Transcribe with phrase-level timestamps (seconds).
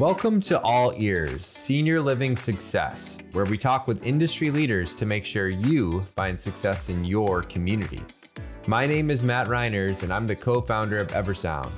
[0.00, 5.26] Welcome to All Ears Senior Living Success, where we talk with industry leaders to make
[5.26, 8.00] sure you find success in your community.
[8.66, 11.70] My name is Matt Reiners, and I'm the co founder of Eversound,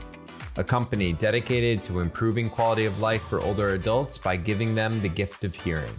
[0.56, 5.08] a company dedicated to improving quality of life for older adults by giving them the
[5.08, 5.92] gift of hearing.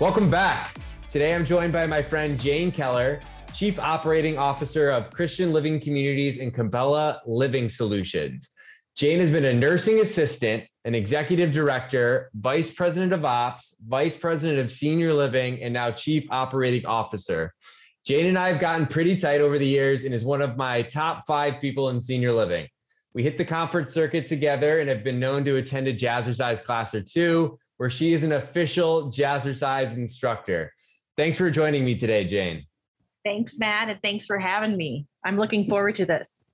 [0.00, 0.76] Welcome back.
[1.08, 3.20] Today I'm joined by my friend Jayne Keller,
[3.54, 8.56] Chief Operating Officer of Christian Living Communities and Cappella Living Solutions.
[9.00, 14.58] Jayne has been a nursing assistant, an executive director, vice president of ops, vice president
[14.58, 17.54] of senior living, and now chief operating officer.
[18.04, 20.82] Jayne and I have gotten pretty tight over the years and is one of my
[20.82, 22.68] top five people in senior living.
[23.14, 26.94] We hit the conference circuit together and have been known to attend a jazzercise class
[26.94, 30.74] or two, where she is an official jazzercise instructor.
[31.16, 32.66] Thanks for joining me today, Jayne.
[33.24, 35.06] Thanks, Matt, and thanks for having me.
[35.24, 36.50] I'm looking forward to this.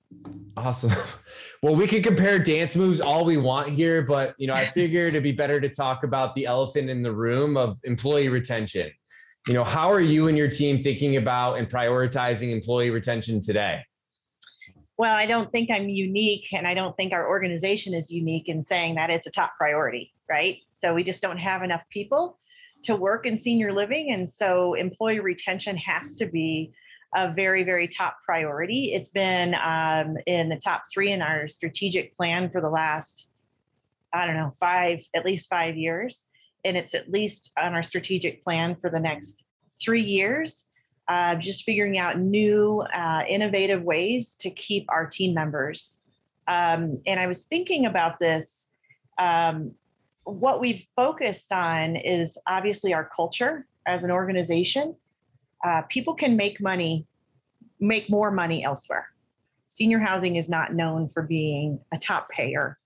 [0.55, 0.91] Awesome.
[1.67, 5.09] Well, we could compare dance moves all we want here, but you know, I figured
[5.09, 8.89] it'd be better to talk about the elephant in the room of employee retention.
[9.49, 13.81] You know, how are you and your team thinking about and prioritizing employee retention today?
[14.97, 18.61] Well, I don't think I'm unique, and I don't think our organization is unique in
[18.61, 20.59] saying that it's a top priority, right?
[20.71, 22.39] So we just don't have enough people
[22.83, 24.13] to work in senior living.
[24.13, 26.71] And so employee retention has to be
[27.17, 28.93] a very, very top priority.
[28.93, 33.29] It's been um, in the top three in our strategic plan for the last,
[34.13, 36.25] I don't know, five, at least five years.
[36.63, 39.43] And it's at least on our strategic plan for the next
[39.81, 40.65] three years.
[41.07, 45.97] Uh, just figuring out new, uh, innovative ways to keep our team members.
[46.47, 48.73] Um, and I was thinking about this.
[49.17, 49.71] Um,
[50.23, 54.95] what we've focused on is obviously our culture as an organization
[55.63, 57.05] uh, people can make money,
[57.79, 59.07] make more money elsewhere.
[59.67, 62.77] Senior housing is not known for being a top payer,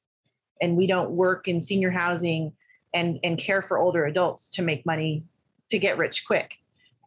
[0.62, 2.52] and we don't work in senior housing
[2.94, 5.24] and, and care for older adults to make money
[5.70, 6.56] to get rich quick.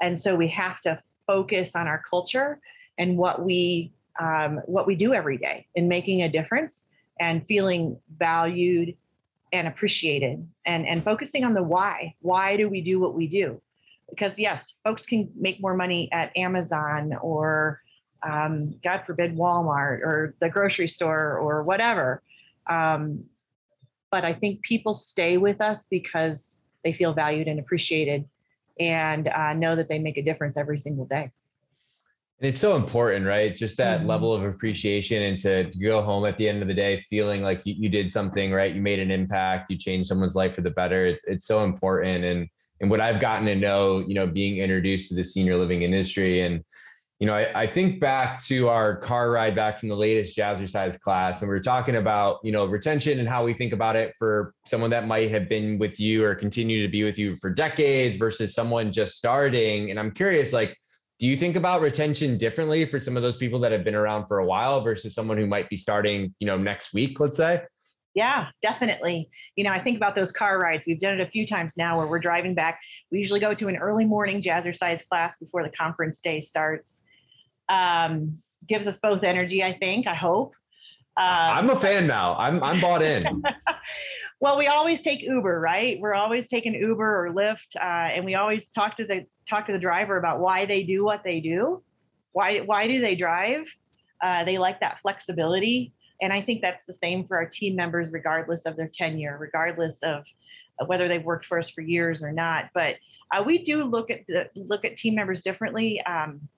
[0.00, 2.60] And so we have to focus on our culture
[2.98, 6.86] and what we um, what we do every day in making a difference
[7.18, 8.96] and feeling valued
[9.52, 12.14] and appreciated and, and focusing on the why.
[12.20, 13.60] Why do we do what we do?
[14.10, 17.80] Because yes, folks can make more money at Amazon or
[18.22, 22.22] um, God forbid Walmart or the grocery store or whatever.
[22.66, 23.24] Um,
[24.10, 28.24] but I think people stay with us because they feel valued and appreciated
[28.78, 31.30] and uh, know that they make a difference every single day.
[32.40, 33.54] And it's so important, right?
[33.54, 34.08] Just that mm-hmm.
[34.08, 37.42] level of appreciation and to, to, go home at the end of the day feeling
[37.42, 38.74] like you, you, did something, right?
[38.74, 41.06] You made an impact, you changed someone's life for the better.
[41.06, 42.24] It's, it's so important.
[42.24, 42.48] And
[42.84, 46.42] and what I've gotten to know, you know, being introduced to the senior living industry.
[46.42, 46.62] And,
[47.18, 51.00] you know, I, I think back to our car ride back from the latest jazzercise
[51.00, 54.12] class, and we are talking about, you know, retention and how we think about it
[54.18, 57.48] for someone that might have been with you or continue to be with you for
[57.48, 59.90] decades versus someone just starting.
[59.90, 60.76] And I'm curious, like,
[61.18, 64.26] do you think about retention differently for some of those people that have been around
[64.26, 67.62] for a while versus someone who might be starting, you know, next week, let's say?
[68.14, 69.28] Yeah, definitely.
[69.56, 70.84] You know, I think about those car rides.
[70.86, 72.80] We've done it a few times now where we're driving back.
[73.10, 77.00] We usually go to an early morning jazzercise class before the conference day starts.
[77.68, 78.38] Um,
[78.68, 80.54] gives us both energy, I think, I hope.
[81.16, 82.34] Um, I'm a fan now.
[82.38, 83.24] I'm I'm bought in.
[84.40, 85.98] well, we always take Uber, right?
[86.00, 89.72] We're always taking Uber or Lyft, uh, and we always talk to the talk to
[89.72, 91.84] the driver about why they do what they do.
[92.32, 93.72] Why why do they drive?
[94.20, 95.92] Uh, they like that flexibility.
[96.24, 100.02] And I think that's the same for our team members, regardless of their tenure, regardless
[100.02, 100.24] of
[100.86, 102.70] whether they've worked for us for years or not.
[102.72, 102.96] But
[103.30, 106.00] uh, we do look at the look at team members differently.
[106.06, 106.48] Um,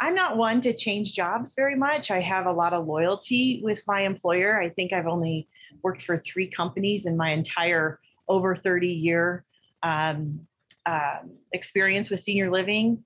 [0.00, 2.10] I'm not one to change jobs very much.
[2.10, 4.60] I have a lot of loyalty with my employer.
[4.60, 5.48] I think I've only
[5.82, 7.98] worked for three companies in my entire
[8.28, 9.46] over 30 year
[9.82, 10.40] um,
[10.84, 11.20] uh,
[11.54, 13.02] experience with senior living.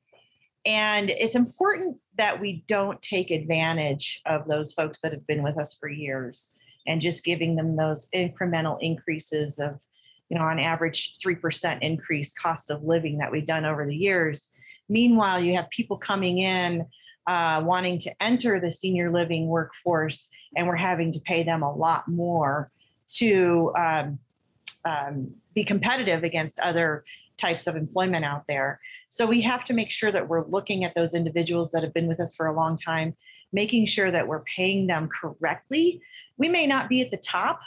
[0.66, 5.58] And it's important that we don't take advantage of those folks that have been with
[5.58, 6.50] us for years
[6.86, 9.80] and just giving them those incremental increases of,
[10.28, 14.50] you know, on average 3% increase cost of living that we've done over the years.
[14.88, 16.86] Meanwhile, you have people coming in
[17.26, 21.72] uh, wanting to enter the senior living workforce, and we're having to pay them a
[21.72, 22.70] lot more
[23.08, 24.18] to um,
[24.84, 27.04] um, be competitive against other
[27.36, 28.80] types of employment out there.
[29.08, 32.08] So we have to make sure that we're looking at those individuals that have been
[32.08, 33.14] with us for a long time,
[33.52, 36.00] making sure that we're paying them correctly.
[36.36, 37.60] We may not be at the top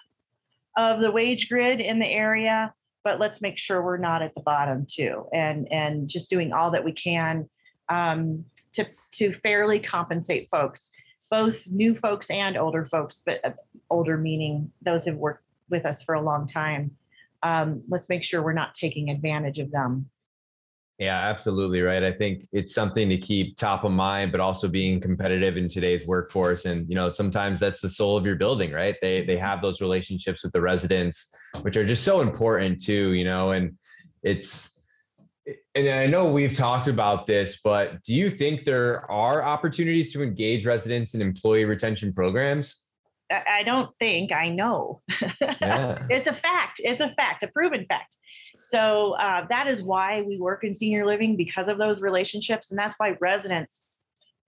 [0.77, 2.73] of the wage grid in the area,
[3.03, 6.71] but let's make sure we're not at the bottom too, and and just doing all
[6.71, 7.49] that we can
[7.89, 10.91] um, to to fairly compensate folks.
[11.33, 13.51] both new folks and older folks, but uh,
[13.89, 16.91] older meaning those who've worked with us for a long time.
[17.43, 20.09] Um, let's make sure we're not taking advantage of them.
[20.99, 22.03] Yeah, absolutely right.
[22.03, 26.05] I think it's something to keep top of mind, but also being competitive in today's
[26.05, 26.65] workforce.
[26.65, 28.95] And you know, sometimes that's the soul of your building, right?
[29.01, 33.13] They they have those relationships with the residents, which are just so important too.
[33.13, 33.75] You know, and
[34.21, 34.79] it's
[35.75, 40.21] and I know we've talked about this, but do you think there are opportunities to
[40.21, 42.82] engage residents in employee retention programs?
[43.47, 45.01] I don't think I know.
[45.41, 46.05] Yeah.
[46.09, 46.81] it's a fact.
[46.83, 48.15] It's a fact, a proven fact.
[48.59, 52.79] So uh, that is why we work in senior living because of those relationships, and
[52.79, 53.81] that's why residents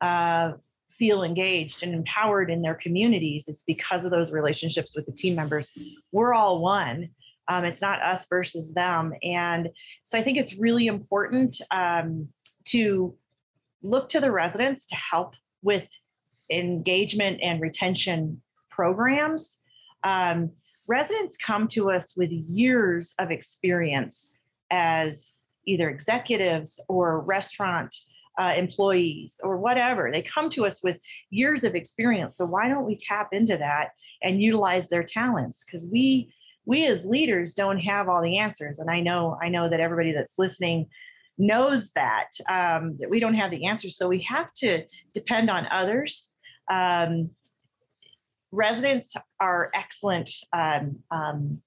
[0.01, 0.53] uh,
[0.89, 3.47] feel engaged and empowered in their communities.
[3.47, 5.71] Is because of those relationships with the team members.
[6.11, 7.09] We're all one.
[7.47, 9.13] Um, it's not us versus them.
[9.21, 9.69] And
[10.03, 12.29] so I think it's really important um,
[12.65, 13.15] to
[13.83, 15.87] look to the residents to help with
[16.49, 18.41] engagement and retention
[18.75, 19.57] programs.
[20.03, 20.51] Um,
[20.87, 24.29] residents come to us with years of experience
[24.69, 25.33] as
[25.65, 27.95] either executives or restaurant
[28.37, 30.11] uh, employees or whatever.
[30.11, 30.99] They come to us with
[31.29, 32.37] years of experience.
[32.37, 33.91] So why don't we tap into that
[34.21, 35.63] and utilize their talents?
[35.65, 36.33] Because we
[36.65, 40.11] we as leaders don't have all the answers and i know i know that everybody
[40.11, 40.87] that's listening
[41.37, 44.83] knows that um, that we don't have the answers so we have to
[45.13, 46.29] depend on others
[46.69, 47.29] um,
[48.55, 51.61] residents are excellent um, um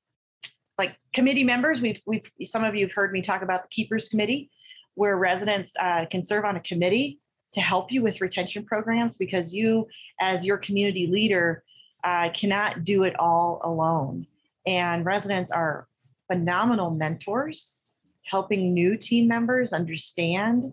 [0.79, 4.09] like committee members we've we've some of you have heard me talk about the keepers
[4.09, 4.51] committee
[4.95, 7.21] where residents uh, can serve on a committee
[7.53, 9.87] to help you with retention programs because you
[10.21, 11.63] as your community leader
[12.05, 14.27] uh, cannot do it all alone
[14.67, 15.89] and residents are
[16.31, 17.83] phenomenal mentors,
[18.23, 20.65] helping new team members understand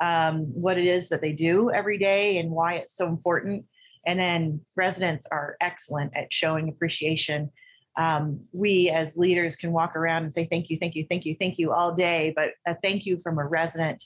[0.00, 3.64] um, what it is that they do every day and why it's so important.
[4.06, 7.50] And then residents are excellent at showing appreciation.
[7.96, 11.36] Um, we as leaders can walk around and say thank you, thank you, thank you,
[11.38, 14.04] thank you all day, but a thank you from a resident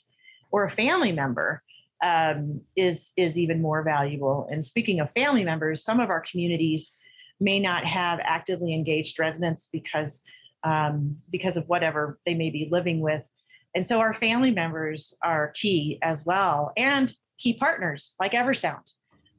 [0.51, 1.63] or a family member
[2.03, 4.47] um, is is even more valuable.
[4.51, 6.93] And speaking of family members, some of our communities
[7.39, 10.23] may not have actively engaged residents because
[10.63, 13.31] um, because of whatever they may be living with.
[13.75, 18.91] And so our family members are key as well, and key partners like Eversound.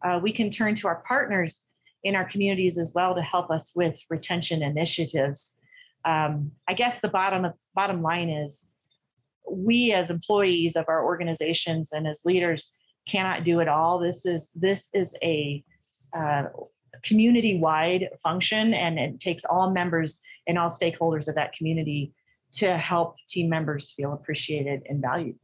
[0.03, 1.63] Uh, we can turn to our partners
[2.05, 5.59] in our communities as well to help us with retention initiatives.
[6.05, 8.71] Um, I guess the bottom bottom line is
[9.51, 12.75] we as employees of our organizations and as leaders
[13.09, 13.99] cannot do it all.
[13.99, 15.65] This is this is a
[16.17, 16.45] uh,
[17.03, 22.13] community wide function and it takes all members and all stakeholders of that community
[22.51, 25.37] to help team members feel appreciated and valued.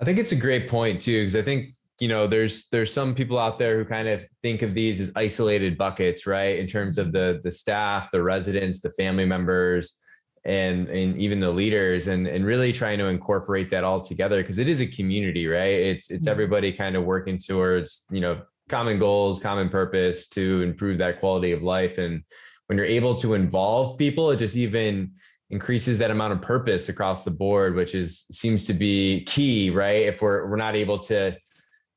[0.00, 3.14] I think it's a great point too, because I think you know there's there's some
[3.14, 6.58] people out there who kind of think of these as isolated buckets, right?
[6.58, 10.00] In terms of the the staff, the residents, the family members,
[10.44, 14.58] and and even the leaders, and and really trying to incorporate that all together because
[14.58, 15.66] it is a community, right?
[15.66, 16.30] It's it's mm-hmm.
[16.30, 21.52] everybody kind of working towards you know common goals, common purpose to improve that quality
[21.52, 21.98] of life.
[21.98, 22.22] And
[22.66, 25.12] when you're able to involve people, it just even
[25.50, 30.02] increases that amount of purpose across the board, which is seems to be key, right?
[30.02, 31.36] If we're we're not able to,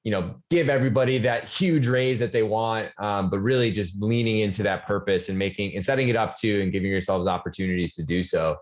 [0.03, 4.39] you know, give everybody that huge raise that they want, um, but really just leaning
[4.39, 8.03] into that purpose and making and setting it up to and giving yourselves opportunities to
[8.03, 8.57] do so.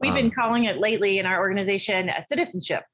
[0.00, 2.84] We've um, been calling it lately in our organization a citizenship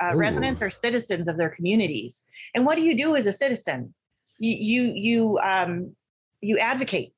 [0.00, 2.24] uh, residents are citizens of their communities.
[2.54, 3.94] And what do you do as a citizen?
[4.38, 5.94] You you you um,
[6.40, 7.14] you advocate.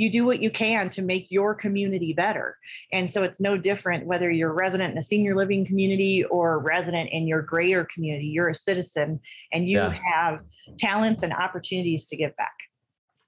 [0.00, 2.56] You do what you can to make your community better.
[2.90, 6.54] And so it's no different whether you're a resident in a senior living community or
[6.54, 8.28] a resident in your greater community.
[8.28, 9.20] You're a citizen
[9.52, 9.94] and you yeah.
[10.14, 10.40] have
[10.78, 12.54] talents and opportunities to give back.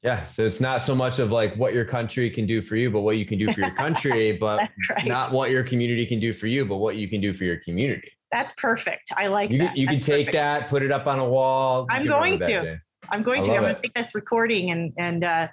[0.02, 0.26] Yeah.
[0.28, 3.00] So it's not so much of like what your country can do for you, but
[3.00, 5.06] what you can do for your country, but right.
[5.06, 7.58] not what your community can do for you, but what you can do for your
[7.58, 8.10] community.
[8.30, 9.12] That's perfect.
[9.14, 9.76] I like you, that.
[9.76, 10.32] You can take perfect.
[10.32, 11.86] that, put it up on a wall.
[11.90, 12.80] I'm going to.
[13.10, 13.52] I'm going to.
[13.52, 15.48] I'm going to take this recording and and uh,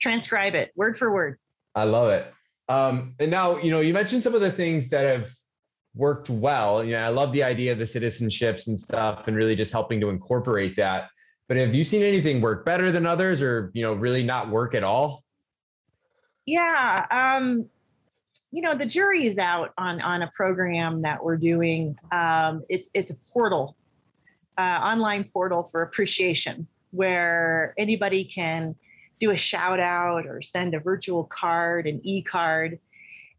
[0.00, 1.38] transcribe it word for word.
[1.74, 2.32] I love it.
[2.68, 5.32] Um, and now you know you mentioned some of the things that have
[5.94, 6.84] worked well.
[6.84, 10.00] You know, I love the idea of the citizenships and stuff, and really just helping
[10.00, 11.08] to incorporate that.
[11.48, 14.74] But have you seen anything work better than others, or you know, really not work
[14.74, 15.24] at all?
[16.46, 17.06] Yeah.
[17.10, 17.68] Um,
[18.52, 22.90] you know the jury is out on on a program that we're doing um, it's
[22.94, 23.76] it's a portal
[24.58, 28.74] uh, online portal for appreciation where anybody can
[29.20, 32.78] do a shout out or send a virtual card an e-card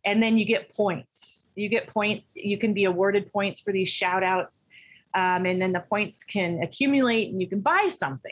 [0.05, 3.89] and then you get points you get points you can be awarded points for these
[3.89, 4.67] shout outs
[5.13, 8.31] Um, and then the points can accumulate and you can buy something.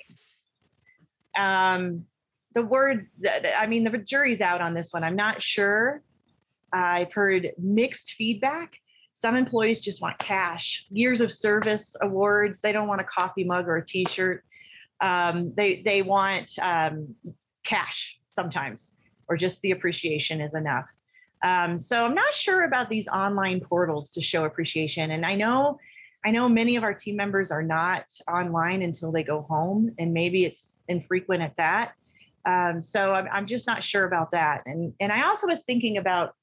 [1.38, 2.06] Um,
[2.54, 3.10] the words,
[3.58, 5.04] I mean, the jury's out on this one.
[5.04, 6.02] I'm not sure.
[6.72, 8.80] I've heard mixed feedback.
[9.12, 12.62] Some employees just want cash, years of service awards.
[12.62, 14.44] They don't want a coffee mug or a T-shirt.
[15.02, 17.16] Um, they they want um,
[17.64, 18.96] cash sometimes,
[19.28, 20.86] or just the appreciation is enough.
[21.44, 25.12] Um, so I'm not sure about these online portals to show appreciation.
[25.12, 25.80] And I know,
[26.26, 30.14] I know many of our team members are not online until they go home, and
[30.14, 31.94] maybe it's infrequent at that.
[32.46, 34.64] Um, so I'm, I'm just not sure about that.
[34.66, 36.36] And and I also was thinking about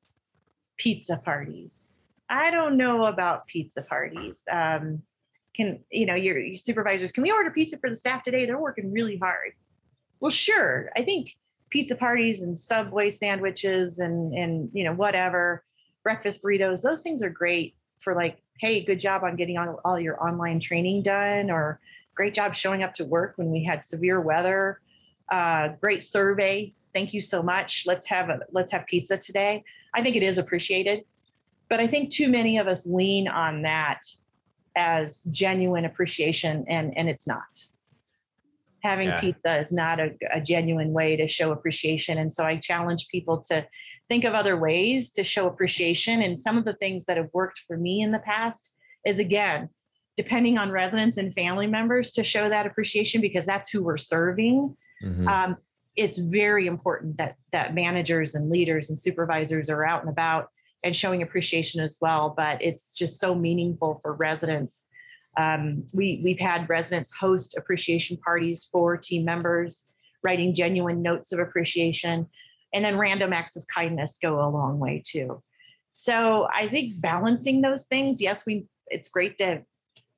[0.76, 2.08] pizza parties.
[2.28, 4.42] I don't know about pizza parties.
[4.50, 5.02] Um,
[5.56, 7.12] can you know your, your supervisors?
[7.12, 8.46] Can we order pizza for the staff today?
[8.46, 9.52] They're working really hard.
[10.20, 10.90] Well, sure.
[10.96, 11.36] I think
[11.70, 15.64] pizza parties and subway sandwiches and and you know whatever
[16.02, 19.98] breakfast burritos those things are great for like hey good job on getting on all
[19.98, 21.80] your online training done or
[22.14, 24.80] great job showing up to work when we had severe weather
[25.30, 30.02] uh, great survey thank you so much let's have a let's have pizza today i
[30.02, 31.04] think it is appreciated
[31.68, 34.02] but i think too many of us lean on that
[34.76, 37.64] as genuine appreciation and and it's not
[38.86, 39.20] having yeah.
[39.20, 42.18] pizza is not a, a, genuine way to show appreciation.
[42.18, 43.66] And so I challenge people to
[44.08, 46.22] think of other ways to show appreciation.
[46.22, 48.72] And some of the things that have worked for me in the past
[49.04, 49.68] is again,
[50.16, 54.76] depending on residents and family members to show that appreciation because that's who we're serving.
[55.02, 55.28] Mm-hmm.
[55.28, 55.56] Um,
[55.96, 60.50] it's very important that that managers and leaders and supervisors are out and about
[60.84, 62.34] and showing appreciation as well.
[62.36, 64.86] But it's just so meaningful for residents
[65.36, 69.84] um, we, we've had residents host appreciation parties for team members,
[70.22, 72.26] writing genuine notes of appreciation,
[72.72, 75.42] and then random acts of kindness go a long way too.
[75.90, 79.62] So I think balancing those things, yes, we it's great to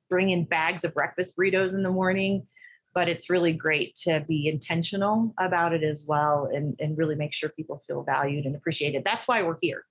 [0.09, 2.45] bring in bags of breakfast burritos in the morning,
[2.93, 7.33] but it's really great to be intentional about it as well and, and really make
[7.33, 9.03] sure people feel valued and appreciated.
[9.03, 9.83] That's why we're here.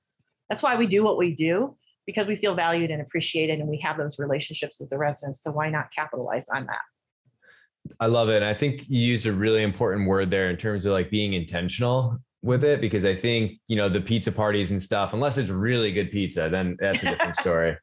[0.49, 1.77] That's why we do what we do
[2.07, 5.43] because we feel valued and appreciated and we have those relationships with the residents.
[5.43, 7.95] So why not capitalize on that?
[8.01, 8.37] I love it.
[8.37, 11.35] And I think you used a really important word there in terms of like being
[11.35, 15.51] intentional with it because I think, you know, the pizza parties and stuff, unless it's
[15.51, 17.77] really good pizza, then that's a different story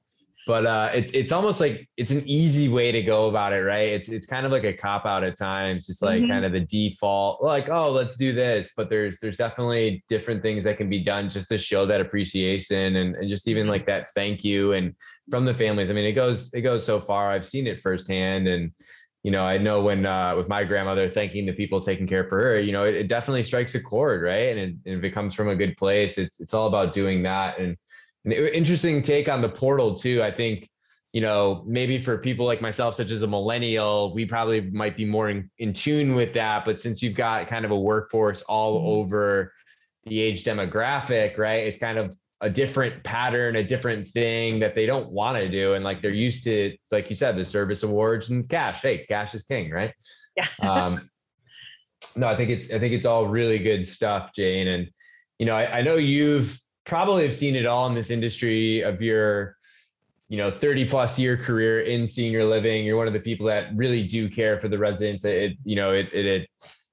[0.46, 3.90] but uh, it's it's almost like it's an easy way to go about it, right?
[3.90, 6.32] It's it's kind of like a cop out at times, just like mm-hmm.
[6.32, 8.74] kind of the default, like oh let's do this.
[8.78, 12.96] But there's there's definitely different things that can be done just to show that appreciation
[12.96, 14.94] and, and just even like that thank you and
[15.32, 15.90] from the families.
[15.90, 17.32] I mean, it goes it goes so far.
[17.32, 18.72] I've seen it firsthand, and
[19.24, 22.40] you know I know when uh, with my grandmother thanking the people taking care for
[22.40, 24.56] her, you know it, it definitely strikes a chord, right?
[24.56, 27.24] And, it, and if it comes from a good place, it's it's all about doing
[27.24, 27.78] that and an
[28.32, 30.22] interesting take on the portal too.
[30.24, 30.70] I think,
[31.14, 35.06] you know, maybe for people like myself, such as a millennial, we probably might be
[35.06, 36.66] more in, in tune with that.
[36.66, 38.88] But since you've got kind of a workforce all mm-hmm.
[38.88, 39.54] over
[40.06, 41.66] the age demographic, right?
[41.66, 45.74] It's kind of a different pattern, a different thing that they don't want to do.
[45.74, 48.82] And like they're used to, like you said, the service awards and cash.
[48.82, 49.94] Hey, cash is king, right?
[50.36, 50.48] Yeah.
[50.62, 51.10] um,
[52.16, 54.68] no, I think it's I think it's all really good stuff, Jayne.
[54.68, 54.90] And
[55.40, 59.02] you know, I, I know you've probably have seen it all in this industry of
[59.02, 59.58] your
[60.30, 62.86] you know 30 plus year career in senior living.
[62.86, 65.26] You're one of the people that really do care for the residents.
[65.26, 66.50] It you know it it it,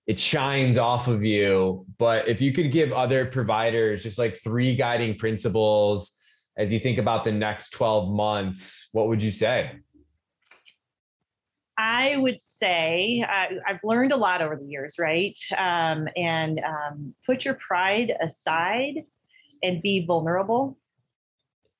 [0.06, 1.86] it shines off of you.
[1.98, 6.16] But if you could give other providers just like three guiding principles
[6.56, 9.72] as you think about the next 12 months what would you say?
[11.78, 15.36] I would say uh, I've learned a lot over the years, right?
[15.56, 18.96] Um, and um, put your pride aside
[19.62, 20.78] and be vulnerable.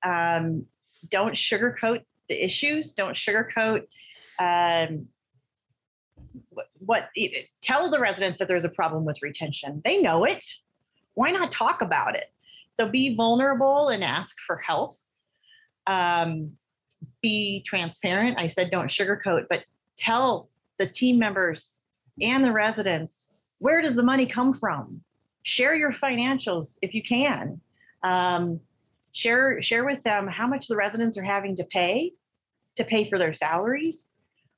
[0.04, 0.66] Um,
[1.08, 2.94] don't sugarcoat the issues.
[2.94, 3.82] Don't sugarcoat
[4.38, 5.06] um,
[6.50, 7.08] what, what.
[7.60, 9.82] Tell the residents that there's a problem with retention.
[9.84, 10.44] They know it.
[11.14, 12.32] Why not talk about it?
[12.70, 14.98] So be vulnerable and ask for help.
[15.86, 16.52] Um,
[17.20, 18.38] be transparent.
[18.38, 19.64] I said don't sugarcoat, but
[19.96, 20.48] tell
[20.78, 21.72] the team members
[22.20, 25.00] and the residents where does the money come from.
[25.44, 27.60] Share your financials if you can.
[28.02, 28.60] Um,
[29.12, 32.12] share share with them how much the residents are having to pay
[32.76, 34.12] to pay for their salaries.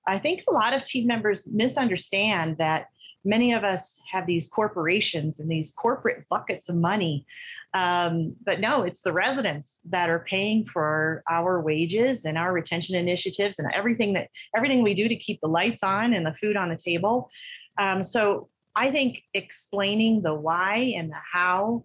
[0.06, 2.86] I think a lot of team members misunderstand that
[3.24, 7.26] many of us have these corporations and these corporate buckets of money.
[7.72, 12.94] Um, but no, it's the residents that are paying for our wages and our retention
[12.94, 16.56] initiatives and everything that everything we do to keep the lights on and the food
[16.56, 17.30] on the table.
[17.78, 21.84] Um, so I think explaining the why and the how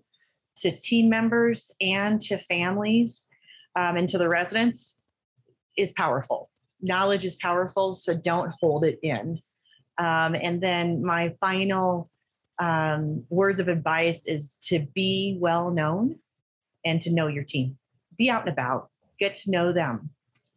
[0.61, 3.27] to team members and to families
[3.75, 4.99] um, and to the residents
[5.77, 6.49] is powerful.
[6.81, 9.39] knowledge is powerful, so don't hold it in.
[9.97, 12.09] Um, and then my final
[12.59, 16.15] um, words of advice is to be well known
[16.85, 17.77] and to know your team.
[18.17, 18.89] Be out and about,
[19.19, 20.09] get to know them.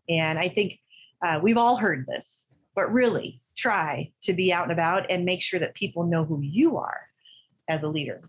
[0.09, 0.79] And I think
[1.23, 5.43] uh, we've all heard this, but really try to be out and about and make
[5.43, 7.01] sure that people know who you are
[7.69, 8.21] as a leader.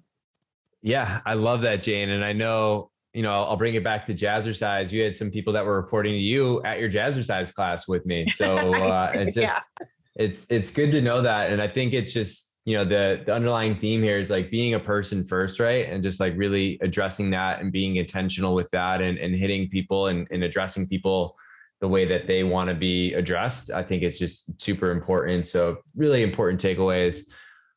[0.83, 2.09] Yeah, I love that, Jayne.
[2.09, 4.91] And I know, you know, I'll bring it back to jazzercise.
[4.91, 8.27] You had some people that were reporting to you at your jazzercise class with me.
[8.27, 9.87] So uh, it's just, yeah.
[10.15, 11.51] it's, it's good to know that.
[11.51, 14.73] And I think it's just, you know the, the underlying theme here is like being
[14.73, 19.01] a person first right and just like really addressing that and being intentional with that
[19.01, 21.35] and, and hitting people and, and addressing people
[21.81, 25.79] the way that they want to be addressed i think it's just super important so
[25.95, 27.23] really important takeaways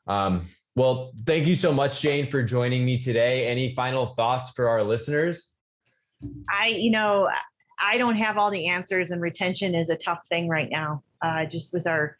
[0.06, 0.46] um,
[0.76, 4.84] well thank you so much jayne for joining me today any final thoughts for our
[4.84, 5.52] listeners
[6.48, 7.28] i you know
[7.82, 11.44] i don't have all the answers and retention is a tough thing right now uh,
[11.44, 12.16] just with our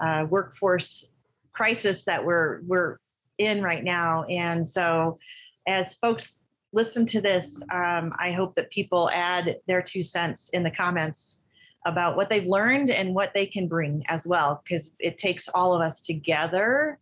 [0.00, 1.18] uh, workforce
[1.52, 2.98] crisis that we're we're
[3.38, 4.24] in right now.
[4.24, 5.18] And so,
[5.66, 10.62] as folks listen to this, um, I hope that people add their two cents in
[10.62, 11.36] the comments
[11.84, 15.74] about what they've learned and what they can bring as well, because it takes all
[15.74, 16.98] of us together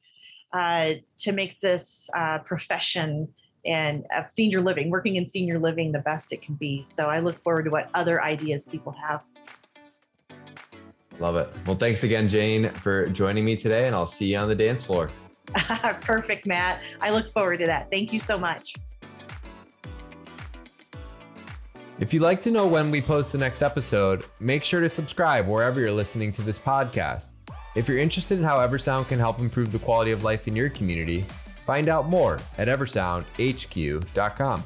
[0.52, 3.28] uh, to make this uh, profession
[3.64, 6.83] and of senior living, working in senior living, the best it can be.
[6.83, 9.23] So I look forward to what other ideas people have.
[11.19, 11.54] Love it.
[11.66, 14.83] Well, thanks again, Jayne, for joining me today, and I'll see you on the dance
[14.83, 15.11] floor.
[16.00, 16.80] Perfect, Matt.
[17.00, 17.90] I look forward to that.
[17.90, 18.75] Thank you so much.
[21.99, 25.47] If you'd like to know when we post the next episode, make sure to subscribe
[25.47, 27.28] wherever you're listening to this podcast.
[27.76, 30.70] If you're interested in how Eversound can help improve the quality of life in your
[30.70, 31.24] community,
[31.64, 34.64] find out more at eversoundhq.com.